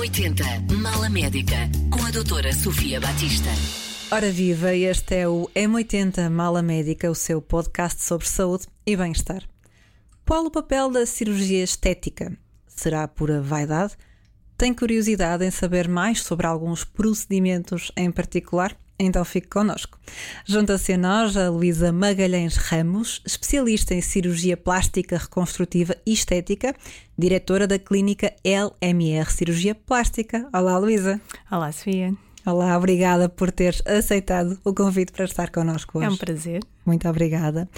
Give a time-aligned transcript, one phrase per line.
[0.00, 3.50] M80 Mala Médica com a doutora Sofia Batista.
[4.10, 9.42] Ora viva, este é o M80 Mala Médica, o seu podcast sobre saúde e bem-estar.
[10.26, 12.34] Qual o papel da cirurgia estética?
[12.66, 13.92] Será pura vaidade?
[14.56, 18.74] Tem curiosidade em saber mais sobre alguns procedimentos em particular?
[19.02, 19.98] Então fique connosco.
[20.44, 26.74] Junta-se a nós a Luísa Magalhães Ramos, especialista em cirurgia plástica reconstrutiva e estética,
[27.16, 30.46] diretora da clínica LMR Cirurgia Plástica.
[30.52, 31.18] Olá, Luísa.
[31.50, 32.14] Olá, Sofia.
[32.44, 36.06] Olá, obrigada por teres aceitado o convite para estar connosco hoje.
[36.06, 36.62] É um prazer.
[36.84, 37.68] Muito obrigada.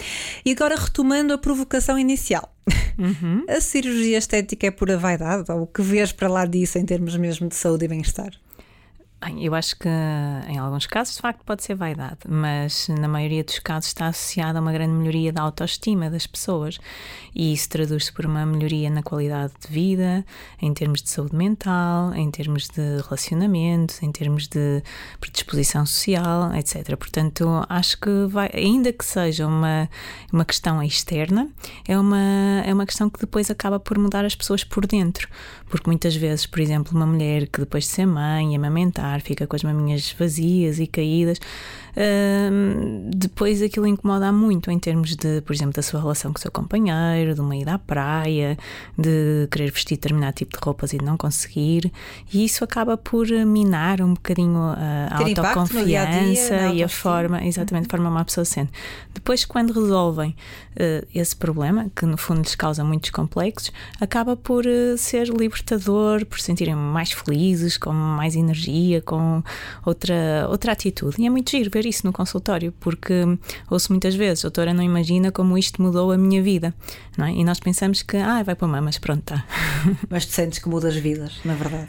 [0.44, 2.52] E agora retomando a provocação inicial.
[2.98, 3.44] Uhum.
[3.48, 5.50] A cirurgia estética é pura vaidade?
[5.52, 8.32] Ou o que vês para lá disso em termos mesmo de saúde e bem-estar?
[9.24, 9.88] Bem, eu acho que
[10.48, 14.58] em alguns casos, de facto, pode ser vaidade, mas na maioria dos casos está associada
[14.58, 16.80] a uma grande melhoria da autoestima das pessoas
[17.32, 20.27] e isso traduz-se por uma melhoria na qualidade de vida,
[20.60, 24.82] em termos de saúde mental, em termos de relacionamento, em termos de
[25.20, 26.97] predisposição social, etc.
[26.97, 29.88] Portanto, acho que vai, ainda que seja uma,
[30.32, 31.48] uma questão externa,
[31.86, 35.28] é uma, é uma questão que depois acaba por mudar as pessoas por dentro,
[35.70, 39.46] porque muitas vezes, por exemplo, uma mulher que depois de ser mãe e amamentar fica
[39.46, 41.38] com as maminhas vazias e caídas.
[41.92, 46.41] Uh, depois aquilo incomoda muito em termos de, por exemplo, da sua relação com o
[46.41, 48.56] seu companheiro, de uma ida à praia,
[48.96, 51.92] de querer vestir determinado tipo de roupas e de não conseguir,
[52.32, 57.44] e isso acaba por minar um bocadinho a, a autoconfiança dia -dia, e a forma,
[57.44, 58.72] exatamente, a forma como a pessoa se sente.
[59.12, 64.64] Depois, quando resolvem uh, esse problema, que no fundo lhes causa muitos complexos, acaba por
[64.64, 69.42] uh, ser libertador, por se sentirem mais felizes, com mais energia, com
[69.84, 71.17] outra, outra atitude.
[71.20, 73.25] E é muito giro ver isso no consultório, porque
[73.70, 76.75] ouço muitas vezes, doutora, não imagina como isto mudou a minha vida,
[77.17, 77.33] não é?
[77.33, 79.44] E nós pensamos que, ah, vai para mamas, pronto, está.
[80.09, 81.89] Mas tu sentes que mudas vidas, na verdade?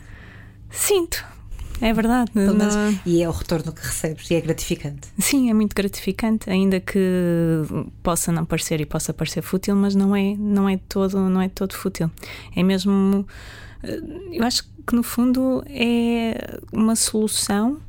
[0.69, 1.23] Sinto,
[1.81, 2.31] é verdade.
[2.33, 5.07] Menos, e é o retorno que recebes e é gratificante.
[5.19, 6.99] Sim, é muito gratificante, ainda que
[8.01, 11.49] possa não parecer e possa parecer fútil, mas não é, não é todo, não é
[11.49, 12.09] todo fútil.
[12.55, 13.27] É mesmo,
[13.83, 14.01] eh,
[14.31, 17.79] eu acho que no fundo é uma solução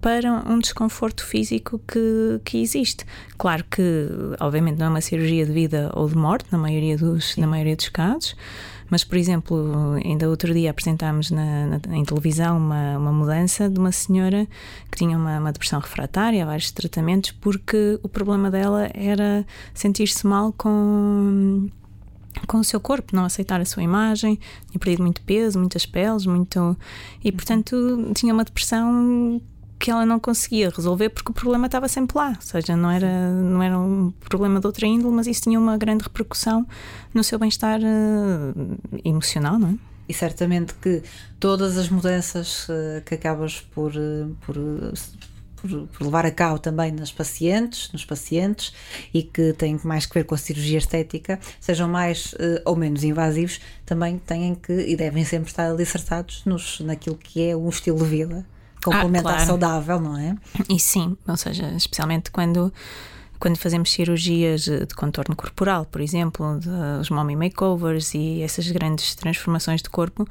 [0.00, 3.06] para um desconforto físico que, que existe.
[3.38, 7.38] Claro que, obviamente, não é uma cirurgia de vida ou de morte, na maioria dos,
[7.38, 8.36] na maioria dos casos,
[8.90, 13.78] mas, por exemplo, ainda outro dia apresentámos na, na, em televisão uma, uma mudança de
[13.78, 14.46] uma senhora
[14.90, 20.52] que tinha uma, uma depressão refratária, vários tratamentos, porque o problema dela era sentir-se mal
[20.52, 21.70] com
[22.46, 24.38] com o seu corpo, não aceitar a sua imagem,
[24.70, 26.76] tinha perdido muito peso, muitas peles, muito.
[27.22, 29.40] E portanto tinha uma depressão
[29.78, 33.30] que ela não conseguia resolver porque o problema estava sempre lá, ou seja, não era,
[33.30, 36.66] não era um problema de outra índole, mas isso tinha uma grande repercussão
[37.12, 39.74] no seu bem-estar uh, emocional, não é?
[40.08, 41.02] E certamente que
[41.40, 44.56] todas as mudanças uh, que acabas por, uh, por,
[45.68, 48.72] por, por, levar a cabo também nas pacientes, nos pacientes,
[49.12, 53.60] e que têm mais que ver com a cirurgia estética, sejam mais ou menos invasivos,
[53.86, 58.04] também têm que e devem sempre estar alicerçados nos, naquilo que é um estilo de
[58.04, 58.46] vida
[58.84, 59.46] complementar ah, claro.
[59.46, 60.36] saudável, não é?
[60.68, 62.72] E sim, ou seja, especialmente quando
[63.44, 66.58] quando fazemos cirurgias de contorno corporal, por exemplo,
[66.98, 70.26] os mommy makeovers e essas grandes transformações de corpo,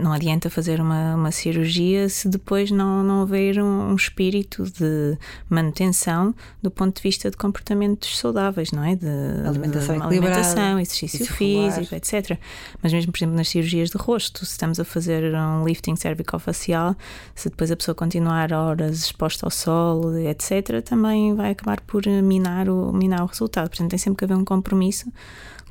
[0.00, 5.18] não adianta fazer uma, uma cirurgia se depois não, não houver um, um, espírito de
[5.50, 8.94] manutenção do ponto de vista de comportamentos saudáveis, não é?
[8.94, 9.08] De
[9.44, 12.38] alimentação, de, alimentação exercício físico, etc.
[12.80, 16.94] Mas mesmo, por exemplo, nas cirurgias de rosto, se estamos a fazer um lifting cervicofacial,
[17.34, 22.06] se depois a pessoa continuar horas exposta ao sol, etc., também vai acabar por
[22.36, 23.68] minar o, minar o resultado.
[23.68, 25.10] Portanto, tem sempre que haver um compromisso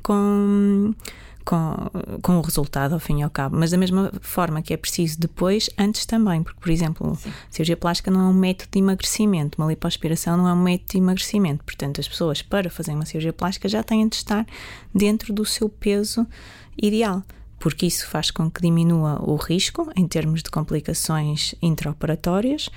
[0.02, 0.94] com
[1.46, 1.76] com,
[2.20, 5.18] com o resultado ao fim e ao cabo, mas da mesma forma que é preciso
[5.18, 7.32] depois, antes também, porque, por exemplo, Sim.
[7.48, 10.98] cirurgia plástica não é um método de emagrecimento, uma lipoaspiração não é um método de
[10.98, 14.44] emagrecimento, portanto, as pessoas para fazer uma cirurgia plástica já têm de estar
[14.92, 16.26] dentro do seu peso
[16.76, 17.22] ideal.
[17.58, 22.68] Porque isso faz com que diminua o risco em termos de complicações intraoperatórias,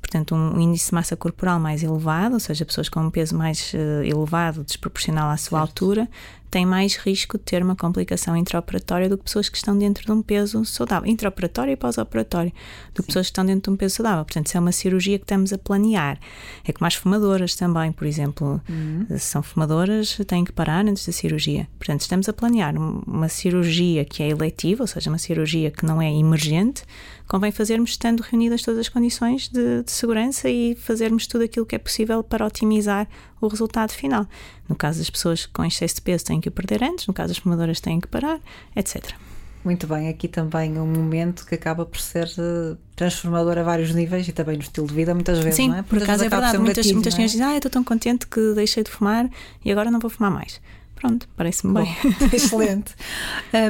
[0.00, 3.72] portanto, um índice de massa corporal mais elevado, ou seja, pessoas com um peso mais
[3.74, 5.70] uh, elevado, desproporcional à sua certo.
[5.70, 6.08] altura,
[6.50, 10.12] têm mais risco de ter uma complicação intraoperatória do que pessoas que estão dentro de
[10.12, 11.08] um peso saudável.
[11.08, 12.52] Intraoperatório e pós-operatório,
[12.94, 14.24] do que pessoas que estão dentro de um peso saudável.
[14.24, 16.18] Portanto, isso é uma cirurgia que estamos a planear.
[16.64, 18.60] É como as fumadoras também, por exemplo.
[18.68, 19.06] Uhum.
[19.10, 21.68] Se são fumadoras, têm que parar antes da cirurgia.
[21.78, 26.02] Portanto, estamos a planear uma cirurgia que é eletiva, ou seja, uma cirurgia que não
[26.02, 26.82] é emergente.
[27.28, 31.76] Convém fazermos estando reunidas todas as condições de, de segurança e fazermos tudo aquilo que
[31.76, 33.08] é possível para otimizar
[33.40, 34.26] o resultado final.
[34.68, 37.28] No caso das pessoas com excesso de peso têm que o perder antes, no caso
[37.28, 38.40] das fumadoras têm que parar,
[38.76, 39.14] etc.
[39.62, 44.26] Muito bem, aqui também um momento que acaba por ser uh, transformador a vários níveis
[44.26, 45.56] e também no estilo de vida, muitas vezes.
[45.56, 45.82] Sim, não é?
[45.82, 46.56] por acaso é verdade.
[46.56, 47.16] Muitas, gatilho, muitas é?
[47.16, 49.28] senhoras dizem: Ah, estou tão contente que deixei de fumar
[49.62, 50.60] e agora não vou fumar mais.
[50.94, 51.96] Pronto, parece-me bem.
[52.32, 52.94] Excelente.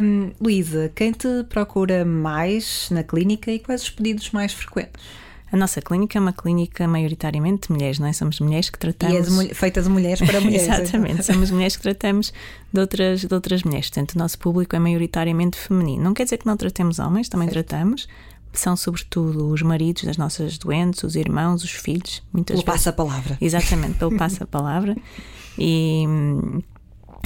[0.03, 5.01] Um, Luísa, quem te procura mais na clínica e quais os pedidos mais frequentes?
[5.53, 8.13] A nossa clínica é uma clínica maioritariamente de mulheres, não é?
[8.13, 9.15] Somos mulheres que tratamos.
[9.15, 10.69] E é de, feita de mulheres para mulheres.
[10.69, 11.25] Exatamente, então.
[11.25, 12.33] somos mulheres que tratamos
[12.73, 13.91] de outras, de outras mulheres.
[13.91, 16.05] Portanto, o nosso público é maioritariamente feminino.
[16.05, 17.67] Não quer dizer que não tratemos homens, também certo.
[17.67, 18.09] tratamos.
[18.53, 22.23] São sobretudo os maridos das nossas doentes, os irmãos, os filhos.
[22.33, 23.37] Muitas pelo passa-palavra.
[23.41, 24.97] Exatamente, pelo passa-palavra.
[25.59, 26.05] E.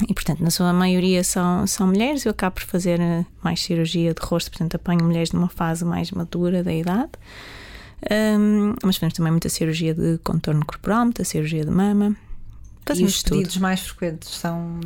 [0.09, 2.25] E, portanto, na sua maioria são, são mulheres.
[2.25, 2.99] Eu acabo por fazer
[3.41, 7.11] mais cirurgia de rosto, portanto, apanho mulheres numa fase mais madura da idade.
[8.11, 12.15] Um, mas fazemos também muita cirurgia de contorno corporal, muita cirurgia de mama.
[12.85, 14.79] Fazemos e os pedidos mais frequentes são.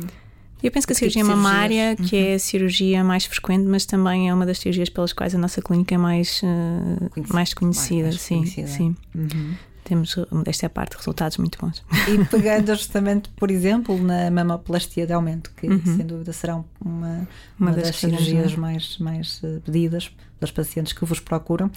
[0.62, 2.22] Eu penso que a cirurgia tipo mamária, que uhum.
[2.22, 5.62] é a cirurgia mais frequente, mas também é uma das cirurgias pelas quais a nossa
[5.62, 8.08] clínica é mais, uh, mais conhecida.
[8.08, 8.68] Mais, sim, conhecida.
[8.68, 8.96] sim.
[9.14, 9.54] Uhum
[9.90, 10.14] temos,
[10.46, 11.82] esta é a parte, resultados muito bons.
[12.08, 15.82] E pegando justamente, por exemplo, na mamoplastia de aumento, que uhum.
[15.84, 17.28] sem dúvida será uma, uma,
[17.58, 21.70] uma das, das cirurgias mais, mais eh, pedidas das pacientes que vos procuram,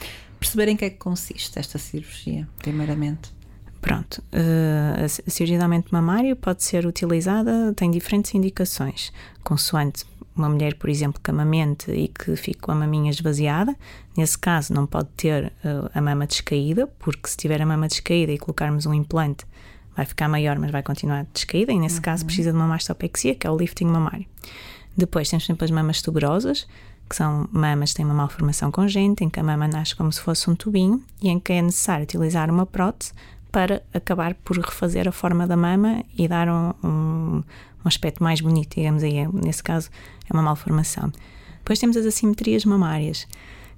[0.43, 3.31] perceberem que é que consiste esta cirurgia, primeiramente.
[3.79, 9.11] Pronto, uh, a cirurgia de aumento mamário pode ser utilizada, tem diferentes indicações,
[9.43, 10.05] consoante
[10.35, 13.75] uma mulher, por exemplo, que amamente e que fica com a maminha esvaziada,
[14.17, 18.31] nesse caso não pode ter uh, a mama descaída, porque se tiver a mama descaída
[18.31, 19.45] e colocarmos um implante,
[19.95, 22.01] vai ficar maior, mas vai continuar descaída, e nesse uhum.
[22.01, 24.25] caso precisa de uma mastopexia, que é o lifting mamário.
[24.97, 26.67] Depois temos sempre as mamas tuberosas,
[27.09, 30.21] que são mamas que têm uma malformação congênita, em que a mama nasce como se
[30.21, 33.13] fosse um tubinho e em que é necessário utilizar uma prótese
[33.51, 37.43] para acabar por refazer a forma da mama e dar um, um,
[37.85, 39.27] um aspecto mais bonito, digamos aí.
[39.31, 39.89] Nesse caso,
[40.27, 41.11] é uma malformação.
[41.59, 43.27] Depois temos as assimetrias mamárias,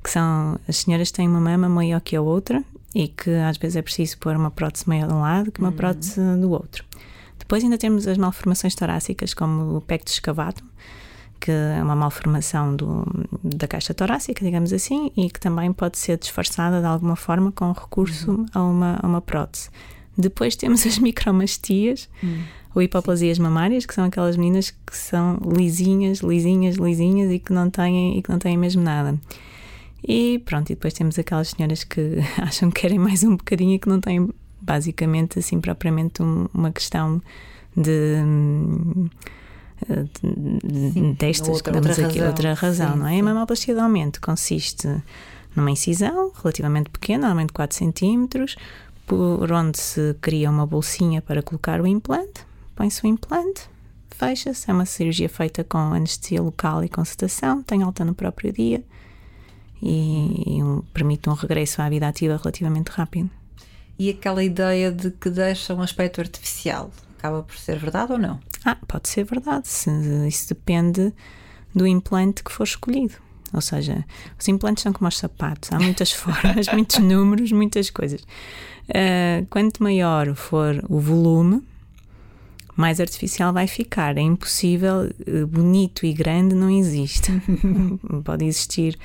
[0.01, 2.63] que são as senhoras têm uma mama maior que a outra
[2.95, 5.69] e que às vezes é preciso pôr uma prótese maior de um lado que uma
[5.69, 5.75] uhum.
[5.75, 6.85] prótese do outro.
[7.37, 10.65] Depois ainda temos as malformações torácicas, como o pectus escavatum,
[11.45, 13.05] que é uma malformação do,
[13.43, 17.71] da caixa torácica, digamos assim, e que também pode ser disfarçada de alguma forma com
[17.71, 18.45] recurso uhum.
[18.51, 19.69] a, uma, a uma prótese.
[20.17, 22.41] Depois temos as micromastias, uhum.
[22.73, 27.69] ou hipoplasias mamárias, que são aquelas meninas que são lisinhas, lisinhas, lisinhas e que não
[27.69, 29.15] têm, e que não têm mesmo nada.
[30.03, 33.79] E pronto, e depois temos aquelas senhoras que acham que querem mais um bocadinho e
[33.79, 34.27] que não têm
[34.59, 37.21] basicamente assim propriamente um, uma questão
[37.77, 39.07] de hum,
[39.83, 42.27] Sim, destas outra, que damos outra aqui razão.
[42.29, 43.11] outra razão, sim, não é?
[43.11, 43.19] Sim.
[43.19, 44.87] A mamoplastia de aumento consiste
[45.55, 48.27] numa incisão relativamente pequena, normalmente 4 cm,
[49.05, 52.45] por onde se cria uma bolsinha para colocar o implante,
[52.75, 53.69] põe-se o implante,
[54.09, 58.51] fecha-se, é uma cirurgia feita com anestesia local e com sedação, tem alta no próprio
[58.51, 58.83] dia
[59.81, 63.29] e, e um, permite um regresso à vida ativa relativamente rápido.
[63.97, 68.39] E aquela ideia de que deixa um aspecto artificial, acaba por ser verdade ou não?
[68.65, 69.67] Ah, pode ser verdade.
[70.27, 71.13] Isso depende
[71.73, 73.13] do implante que for escolhido.
[73.53, 74.03] Ou seja,
[74.39, 78.21] os implantes são como os sapatos, há muitas formas, muitos números, muitas coisas.
[78.89, 81.61] Uh, quanto maior for o volume,
[82.75, 84.17] mais artificial vai ficar.
[84.17, 87.31] É impossível, uh, bonito e grande não existe.
[88.25, 88.97] Pode existir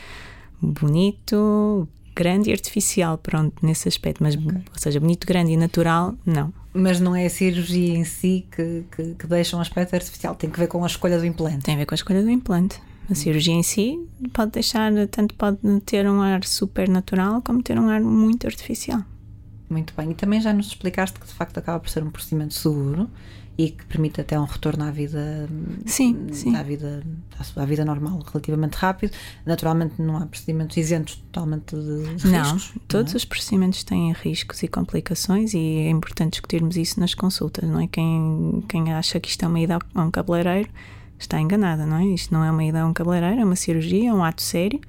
[0.60, 4.48] bonito, grande e artificial, pronto, nesse aspecto, mas, okay.
[4.48, 6.52] ou seja, bonito, grande e natural, não.
[6.72, 10.48] Mas não é a cirurgia em si que, que, que, deixa um aspecto artificial, tem
[10.48, 11.64] que ver com a escolha do implante.
[11.64, 12.80] Tem a ver com a escolha do implante.
[13.10, 13.98] A cirurgia em si
[14.32, 19.02] pode deixar, tanto pode ter um ar super natural como ter um ar muito artificial.
[19.70, 20.10] Muito bem.
[20.10, 23.08] E também já nos explicaste que de facto acaba por ser um procedimento seguro
[23.56, 25.48] e que permite até um retorno à vida
[25.86, 26.56] sim, sim.
[26.56, 27.02] À, vida,
[27.54, 29.12] à vida normal relativamente rápido.
[29.46, 32.72] Naturalmente não há procedimentos isentos totalmente de não, riscos.
[32.88, 33.18] Todos não é?
[33.18, 37.86] os procedimentos têm riscos e complicações e é importante discutirmos isso nas consultas, não é?
[37.86, 40.68] Quem, quem acha que isto é uma ida a um cabeleireiro
[41.18, 42.06] está enganada, não é?
[42.06, 44.80] Isto não é uma ida a um cabeleireiro, é uma cirurgia, é um ato sério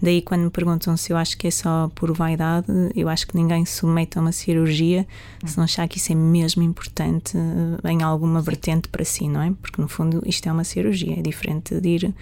[0.00, 3.36] Daí, quando me perguntam se eu acho que é só por vaidade, eu acho que
[3.36, 5.06] ninguém se submete a uma cirurgia
[5.44, 9.42] se não achar que isso é mesmo importante eh, em alguma vertente para si, não
[9.42, 9.52] é?
[9.60, 11.18] Porque, no fundo, isto é uma cirurgia.
[11.18, 12.14] É diferente de ir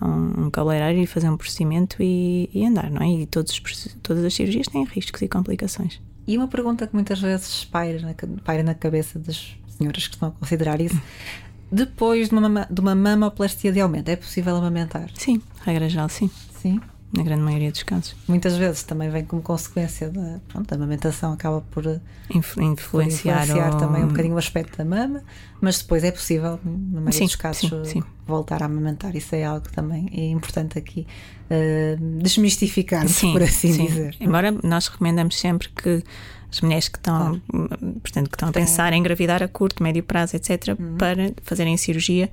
[0.00, 3.08] a um, um cabeleireiro e fazer um procedimento e, e andar, não é?
[3.08, 6.00] E todos os, todas as cirurgias têm riscos e complicações.
[6.26, 10.28] E uma pergunta que muitas vezes paira na, paira na cabeça das senhoras que estão
[10.28, 11.00] a considerar isso.
[11.72, 15.08] Depois de uma, de uma mamoplastia de aumento, é possível amamentar?
[15.14, 16.30] Sim, regra geral, sim.
[16.60, 16.78] Sim.
[17.12, 18.16] Na grande maioria dos casos.
[18.26, 21.84] Muitas vezes também vem como consequência da, pronto, amamentação, acaba por
[22.30, 23.78] Influ influenciar, influenciar o...
[23.78, 25.22] também um bocadinho o aspecto da mama,
[25.60, 28.02] mas depois é possível, na maioria sim, dos casos, sim, sim.
[28.26, 29.14] voltar a amamentar.
[29.14, 31.06] Isso é algo que também é importante aqui
[31.50, 34.16] uh, desmistificar, por assim dizer.
[34.18, 36.02] Embora nós recomendamos sempre que
[36.50, 38.00] as mulheres que estão, claro.
[38.02, 40.96] portanto, que estão a pensar em engravidar a curto, médio prazo, etc., uhum.
[40.96, 42.30] para fazerem cirurgia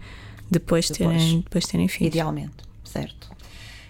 [0.50, 2.14] depois, depois, terem, depois terem filhos.
[2.14, 3.30] Idealmente, certo.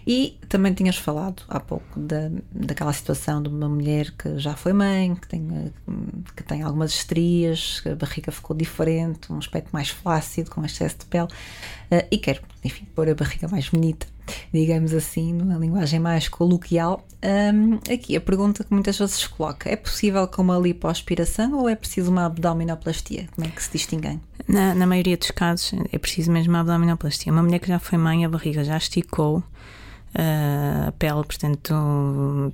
[0.07, 4.73] E também tinhas falado há pouco da, daquela situação de uma mulher que já foi
[4.73, 5.71] mãe, que tem,
[6.35, 11.05] que tem algumas estrias, a barriga ficou diferente, um aspecto mais flácido, com excesso de
[11.05, 14.07] pele, uh, e quer, enfim, pôr a barriga mais bonita,
[14.53, 17.05] digamos assim, numa linguagem mais coloquial.
[17.93, 21.75] Aqui a pergunta que muitas vezes se coloca: é possível com uma lipoaspiração ou é
[21.75, 23.27] preciso uma abdominoplastia?
[23.35, 24.21] Como é que se distinguem?
[24.47, 27.31] Na, na maioria dos casos é preciso mesmo uma abdominoplastia.
[27.31, 29.43] Uma mulher que já foi mãe, a barriga já esticou
[30.13, 31.73] a pele, portanto,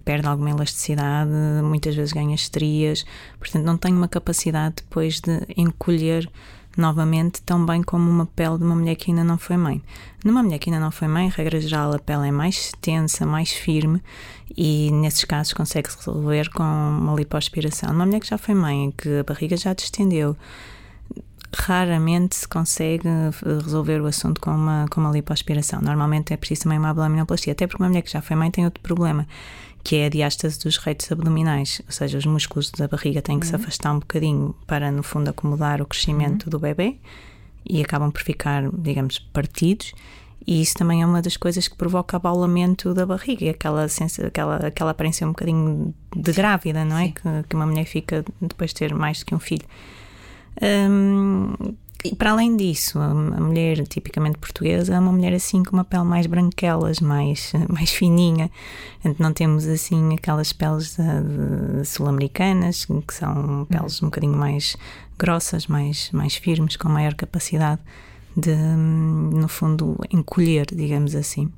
[0.03, 1.31] perde alguma elasticidade,
[1.63, 3.05] muitas vezes ganha estrias,
[3.39, 6.29] portanto, não tem uma capacidade depois de encolher
[6.77, 9.81] novamente tão bem como uma pele de uma mulher que ainda não foi mãe.
[10.23, 13.51] Numa mulher que ainda não foi mãe, regra geral, a pele é mais tensa, mais
[13.51, 14.01] firme
[14.55, 17.93] e nesses casos consegue-se resolver com uma lipoaspiração.
[17.93, 20.35] Numa mulher que já foi mãe, que a barriga já distendeu,
[21.65, 23.07] raramente se consegue
[23.63, 25.81] resolver o assunto com uma, com uma lipoaspiração.
[25.81, 28.65] Normalmente é preciso também uma abdominoplastia, até porque uma mulher que já foi mãe tem
[28.65, 29.27] outro problema,
[29.83, 33.45] que é a diástase dos reitos abdominais, ou seja, os músculos da barriga têm que
[33.45, 33.49] uhum.
[33.49, 36.49] se afastar um bocadinho para, no fundo, acomodar o crescimento uhum.
[36.51, 36.97] do bebê
[37.67, 39.93] e acabam por ficar, digamos, partidos.
[40.45, 43.87] E isso também é uma das coisas que provoca abaulamento da barriga aquela,
[44.27, 47.07] aquela, aquela aparência um bocadinho de grávida, não é?
[47.07, 49.65] Que, que uma mulher fica depois de ter mais do que um filho.
[50.61, 51.53] Um,
[52.03, 56.03] e para além disso, a mulher tipicamente portuguesa é uma mulher assim com uma pele
[56.03, 58.51] mais branquelas, mais, mais fininha.
[59.01, 60.95] Portanto, não temos assim aquelas peles
[61.85, 64.77] sul-americanas, que são peles um bocadinho mais
[65.17, 67.81] grossas, mais, mais firmes, com maior capacidade
[68.37, 71.51] de, no fundo, encolher, digamos assim.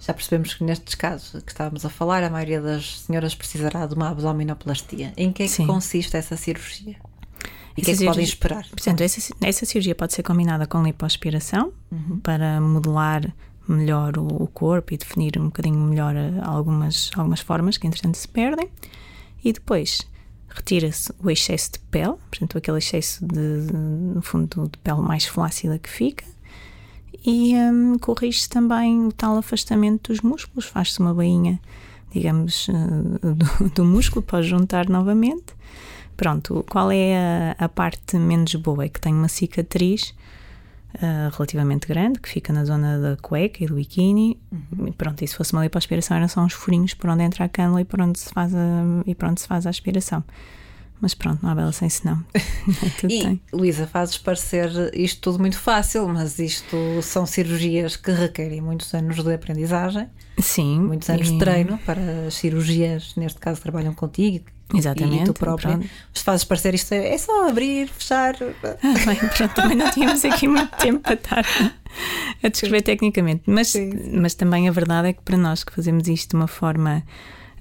[0.00, 3.94] Já percebemos que nestes casos que estávamos a falar, a maioria das senhoras precisará de
[3.94, 5.14] uma abdominoplastia.
[5.16, 5.66] Em que é que Sim.
[5.66, 6.96] consiste essa cirurgia?
[7.76, 8.66] E o que é que podem esperar?
[8.68, 12.18] Portanto, essa, essa cirurgia pode ser combinada com lipoaspiração uhum.
[12.20, 13.34] para modelar
[13.66, 18.16] melhor o, o, corpo e definir um bocadinho melhor eh, algumas, algumas formas que entretanto
[18.16, 18.68] se perdem.
[19.42, 20.02] E depois
[20.48, 25.78] retira-se o excesso de pele, portanto, aquele excesso de, no fundo, de pele mais flácida
[25.78, 26.24] que fica.
[27.26, 31.58] E um, corrige-se também o tal afastamento dos músculos, faz-se uma bainha,
[32.12, 35.54] digamos, uh, do, do músculo para juntar novamente
[36.16, 38.84] Pronto, qual é a, a parte menos boa?
[38.84, 40.14] É que tem uma cicatriz
[40.94, 44.38] uh, relativamente grande, que fica na zona da cueca e do biquíni.
[44.50, 44.88] Uhum.
[44.88, 47.48] E pronto, e se fosse uma lipoaspiração, eram só uns furinhos por onde entra a
[47.48, 48.58] cânula e por onde se faz a,
[49.06, 50.22] e por onde se faz a aspiração.
[51.04, 52.24] Mas pronto, não há bela sem senão.
[53.06, 58.94] e, Luísa, fazes parecer isto tudo muito fácil, mas isto são cirurgias que requerem muitos
[58.94, 60.08] anos de aprendizagem.
[60.38, 60.80] Sim.
[60.80, 61.32] Muitos anos e...
[61.32, 65.24] de treino para as cirurgias, neste caso, trabalham contigo Exatamente.
[65.24, 65.76] E tu própria.
[65.76, 68.34] Mas fazes parecer isto é, é só abrir, fechar.
[68.62, 71.44] Ah, bem, pronto, também não tínhamos aqui muito tempo para estar
[72.42, 72.84] a descrever Sim.
[72.84, 73.42] tecnicamente.
[73.44, 73.92] Mas, Sim.
[74.10, 77.02] mas também a verdade é que para nós que fazemos isto de uma forma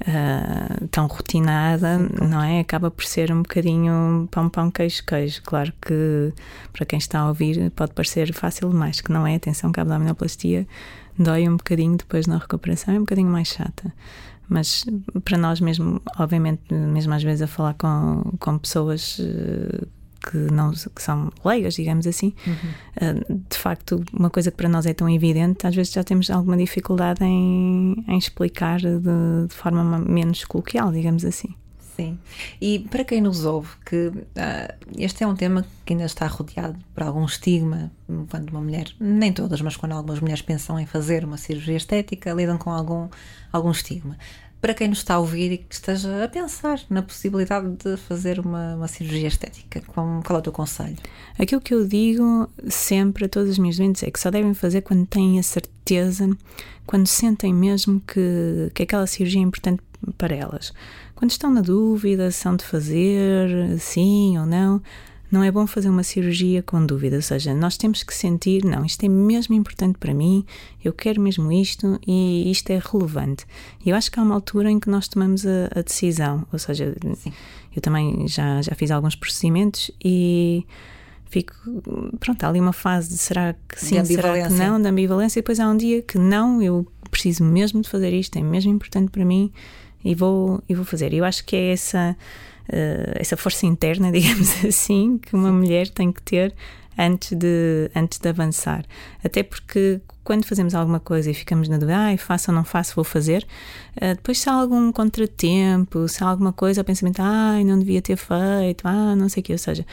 [0.07, 2.59] uh, tão rotinada, Sim, não é?
[2.59, 5.41] Acaba por ser um bocadinho pão, pão, queijo, queijo.
[5.43, 6.33] Claro que
[6.71, 9.35] para quem está a ouvir pode parecer fácil demais, que não é.
[9.35, 10.67] Atenção que a abdominoplastia
[11.17, 13.93] dói um bocadinho depois na recuperação, é um bocadinho mais chata
[14.49, 14.85] mas
[15.23, 19.19] para nós mesmo, obviamente, mesmo às vezes a falar com, com pessoas
[20.33, 22.55] que não que são leigas, digamos assim, uhum.
[22.95, 23.13] Eh,
[23.49, 26.57] de facto, uma coisa que para nós é tão evidente, às vezes já temos alguma
[26.57, 28.99] dificuldade em, em explicar de,
[29.47, 31.55] de forma menos coloquial, digamos assim.
[31.95, 32.17] Sim.
[32.59, 34.23] E para quem nos ouve, que uh,
[34.97, 37.91] este é um tema que ainda está rodeado por algum estigma,
[38.29, 42.33] quando uma mulher, nem todas, mas quando algumas mulheres pensam em fazer uma cirurgia estética,
[42.33, 43.07] lidam com algum,
[43.51, 44.17] algum estigma.
[44.63, 48.39] Para quem nos está a ouvir e que esteja a pensar na possibilidade de fazer
[48.39, 50.95] uma, uma cirurgia estética, qual, qual é o teu conselho?
[51.37, 54.79] Aquilo que eu digo sempre a todas as minhas doentes é que só devem fazer
[54.79, 56.29] quando têm a certeza,
[56.87, 59.83] quando sentem mesmo que, que aquela cirurgia é importante
[60.17, 60.71] para elas.
[61.13, 64.81] Quando estão na dúvida se são de fazer, sim ou não,
[65.33, 68.85] não é bom fazer uma cirurgia com dúvida, ou seja, nós temos que sentir, não,
[68.85, 70.45] isto é mesmo importante para mim,
[70.83, 73.43] eu quero mesmo isto e isto é relevante.
[73.83, 76.59] E eu acho que há uma altura em que nós tomamos a, a decisão, ou
[76.59, 77.33] seja, Sim.
[77.75, 80.67] eu também já, já fiz alguns procedimentos e
[81.25, 81.55] fico,
[82.19, 85.41] pronto, há ali uma fase de será que sim, será que não, da ambivalência, e
[85.41, 89.09] depois há um dia que não, eu preciso mesmo de fazer isto, é mesmo importante
[89.09, 89.51] para mim
[90.05, 91.11] e vou, e vou fazer.
[91.11, 92.15] Eu acho que é essa,
[93.15, 96.53] essa força interna, digamos assim, que uma mulher tem que ter
[96.97, 98.85] antes de, antes de avançar.
[99.23, 102.95] Até porque quando fazemos alguma coisa e ficamos na dúvida, ah, faço ou não faço,
[102.95, 103.45] vou fazer,
[103.97, 108.01] uh, depois se há algum contratempo, se há alguma coisa, o pensamento, ah, não devia
[108.01, 109.85] ter feito, ah, não sei o que, ou seja,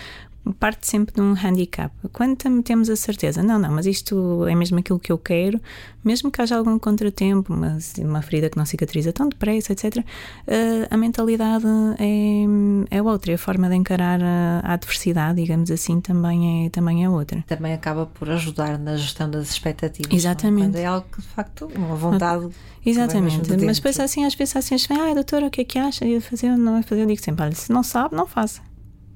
[0.59, 1.93] parte sempre de um handicap.
[2.13, 5.61] Quando temos a certeza, não, não, mas isto é mesmo aquilo que eu quero,
[6.03, 10.03] mesmo que haja algum contratempo, uma, uma ferida que não cicatriza tão depressa, etc., uh,
[10.91, 11.67] a mentalidade
[11.99, 16.71] é, é outra, é a forma de encarar a, a, adversidade, digamos assim, também é,
[16.71, 17.45] também é outra.
[17.47, 20.13] Também acaba por ajudar na gestão das expectativas.
[20.13, 20.69] Exatamente.
[20.69, 22.49] Quando é algo que, de facto, uma vontade.
[22.85, 26.07] Exatamente, mas depois assim, às vezes assim, ah, doutora, o que é que acha?
[26.07, 27.03] Eu fazer não fazer?
[27.03, 28.63] Eu digo sempre, olha, se não sabe, não faça.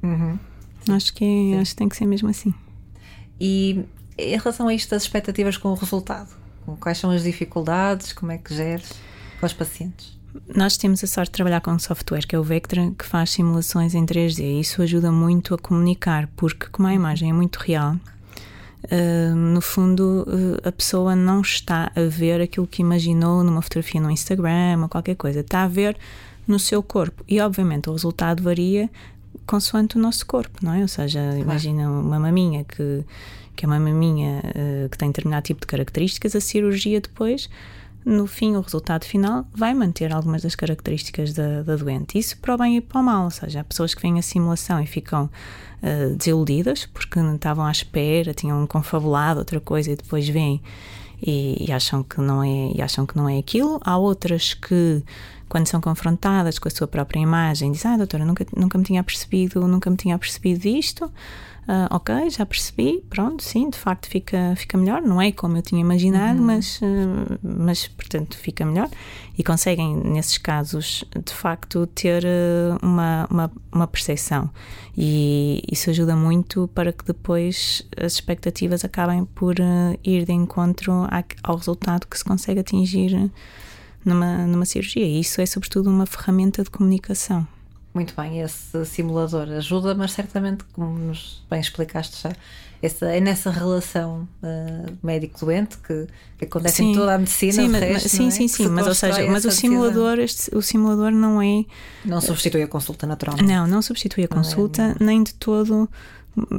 [0.03, 0.39] Uhum.
[0.89, 2.53] Acho que, acho que tem que ser mesmo assim.
[3.41, 3.85] E
[4.19, 6.29] em relação a isto das expectativas com o resultado,
[6.81, 8.93] quais são as dificuldades, como é que geres
[9.41, 10.15] com os pacientes?
[10.55, 13.31] Nós temos a sorte de trabalhar com um software que é o Vectra, que faz
[13.31, 17.57] simulações em 3D e isso ajuda muito a comunicar, porque como a imagem é muito
[17.57, 23.63] real, uh, no fundo uh, a pessoa não está a ver aquilo que imaginou numa
[23.63, 25.97] fotografia no Instagram ou qualquer coisa, está a ver
[26.47, 28.91] no seu corpo e obviamente o resultado varia
[29.47, 30.83] consoante o nosso corpo, não é?
[30.83, 31.41] Ou seja, claro.
[31.41, 33.05] imagina uma maminha que,
[33.55, 37.49] que é uma maminha uh, que tem determinado tipo de características, a cirurgia depois,
[38.05, 42.19] no fim, o resultado final vai manter algumas das características da, da doente.
[42.19, 44.23] Isso para o bem e para o mal, ou seja, há pessoas que vêm à
[44.23, 45.31] simulação e ficam
[45.83, 50.61] uh, desiludidas porque não estavam à espera, tinham confabulado outra coisa e depois vêm
[51.23, 53.81] e, e, acham que não é e acham que não é aquilo.
[53.83, 55.03] Há outras que
[55.49, 59.03] quando são confrontadas com a sua própria imagem, dizem: Ah, doutora, nunca, nunca me tinha
[59.03, 61.11] percebido, nunca me tinha percebido isto.
[61.67, 65.01] Uh, ok, já percebi, pronto, sim, de facto fica, fica melhor.
[65.01, 66.45] Não é como eu tinha imaginado, uhum.
[66.45, 68.91] mas, uh, mas, portanto, fica melhor.
[69.37, 74.51] E conseguem, nesses casos, de facto, ter uh, uma, uma, uma percepção.
[74.97, 79.57] E isso ajuda muito para que depois as expectativas acabem por
[80.05, 81.09] ir de encontro
[81.43, 83.31] ao resultado que se consegue atingir
[84.05, 85.05] numa, numa cirurgia.
[85.05, 87.47] E isso é, sobretudo, uma ferramenta de comunicação.
[87.95, 92.35] Muito bem, esse simulador ajuda, mas certamente, como nos bem explicaste já,
[92.83, 97.53] essa, é nessa relação uh, médico-doente que, que, acontece sim, em toda a medicina.
[97.53, 98.31] Sim, mas, resto, sim, é?
[98.31, 101.65] sim, sim, mas ou seja, mas o simulador, este, o simulador não é.
[102.05, 103.37] Não substitui a consulta natural.
[103.43, 105.89] Não, não substitui a consulta, é, nem de todo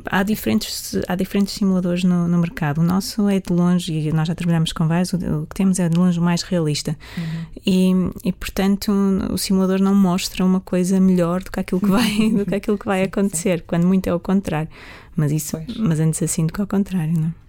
[0.05, 2.79] há diferentes, há diferentes simuladores no, no, mercado.
[2.81, 5.79] O nosso é de longe, e nós já trabalhamos com vários, o, o que temos
[5.79, 6.97] é de longe o mais realista.
[7.17, 7.45] Uhum.
[7.65, 7.91] E,
[8.29, 8.91] e, portanto,
[9.31, 12.77] o simulador não mostra uma coisa melhor do que aquilo que vai, do que aquilo
[12.77, 14.69] que vai acontecer, quando muito é o contrário.
[15.15, 15.77] Mas isso, pois.
[15.77, 17.44] mas antes assim do que ao contrário, não é?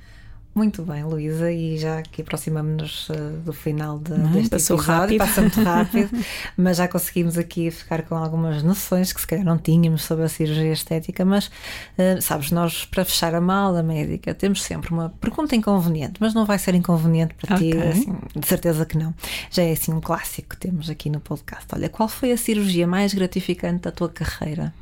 [0.56, 5.00] Muito bem, Luísa, e já aqui aproximamos-nos uh, do final de, Não, deste passou episódio,
[5.00, 5.18] rápido.
[5.18, 6.10] passa muito rápido,
[6.56, 10.28] mas já conseguimos aqui ficar com algumas noções que se calhar não tínhamos sobre a
[10.30, 15.54] cirurgia estética, mas uh, sabes, nós para fechar a mala médica temos sempre uma pergunta
[15.54, 17.72] inconveniente, mas não vai ser inconveniente para okay.
[17.72, 19.14] ti, assim, de certeza que não.
[19.50, 21.66] Já é assim um clássico que temos aqui no podcast.
[21.74, 24.72] Olha, qual foi a cirurgia mais gratificante da tua carreira?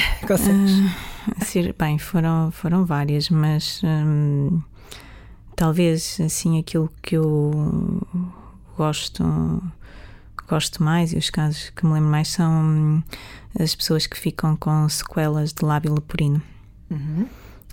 [0.26, 0.78] Consegues?
[0.78, 4.60] Uh, bem, foram, foram várias, mas hum,
[5.54, 8.02] talvez assim aquilo que eu
[8.76, 9.24] gosto
[10.48, 13.02] gosto mais e os casos que me lembro mais são hum,
[13.58, 16.40] as pessoas que ficam com sequelas de lábio leporino.
[16.90, 17.26] Uhum.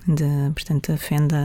[0.05, 1.37] De, portanto, a fenda,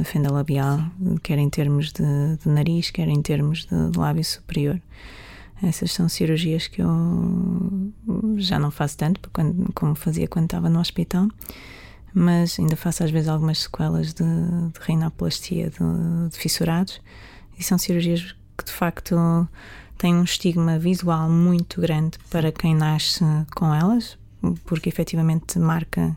[0.00, 0.80] a fenda labial,
[1.22, 4.80] quer em termos de, de nariz, quer em termos de, de lábio superior.
[5.62, 6.88] Essas são cirurgias que eu
[8.38, 11.28] já não faço tanto quando, como fazia quando estava no hospital,
[12.14, 17.00] mas ainda faço às vezes algumas sequelas de, de rinoplastia de, de fissurados
[17.58, 19.16] e são cirurgias que de facto
[19.98, 24.18] têm um estigma visual muito grande para quem nasce com elas,
[24.64, 26.16] porque efetivamente marca,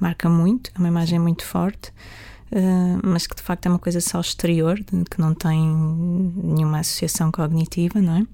[0.00, 1.92] marca muito, é uma imagem muito forte.
[2.52, 5.56] Uh, mas que de facto é uma coisa só exterior, que não tem
[6.34, 8.26] nenhuma associação cognitiva, não é?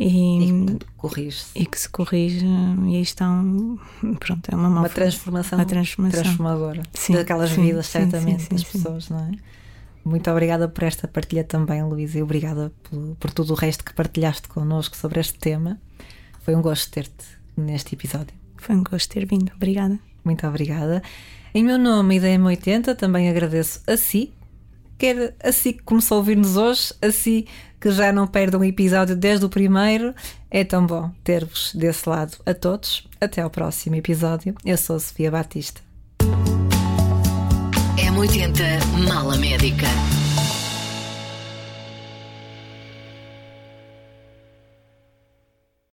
[0.00, 3.76] E, e corrige E que se corrige, e aí estão.
[4.20, 8.48] Pronto, é uma, uma transformação, uma transformação transformadora sim, daquelas sim, vidas, sim, certamente, sim,
[8.50, 9.32] das pessoas, não é?
[10.04, 13.92] Muito obrigada por esta partilha também, Luísa, e obrigada por, por tudo o resto que
[13.92, 15.80] partilhaste connosco sobre este tema.
[16.42, 18.34] Foi um gosto ter-te neste episódio.
[18.56, 19.98] Foi um gosto ter vindo, obrigada.
[20.24, 21.02] Muito obrigada.
[21.52, 24.32] Em meu nome e da M80 também agradeço a si,
[24.98, 27.46] quer assim que começou a ouvir-nos hoje, assim
[27.80, 30.14] que já não perde um episódio desde o primeiro.
[30.50, 33.06] É tão bom ter-vos desse lado a todos.
[33.20, 34.54] Até ao próximo episódio.
[34.64, 35.80] Eu sou a Sofia Batista.
[37.96, 38.62] É 80
[39.06, 39.86] Mala Médica.